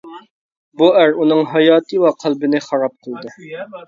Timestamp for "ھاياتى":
1.51-1.99